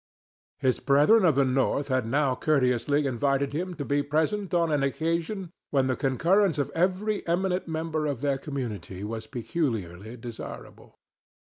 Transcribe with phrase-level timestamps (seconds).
[0.57, 4.81] His brethren of the North had now courteously invited him to be present on an
[4.81, 10.97] occasion when the concurrence of every eminent member of their community was peculiarly desirable.